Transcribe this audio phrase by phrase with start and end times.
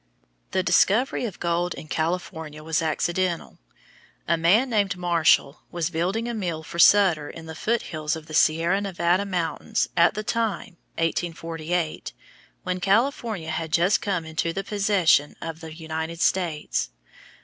[0.49, 3.59] The discovery of gold in California was accidental.
[4.27, 8.25] A man named Marshall was building a mill for Sutter in the foot hills of
[8.25, 12.13] the Sierra Nevada mountains at the time (1848)
[12.63, 16.89] when California had just come into the possession of the United States.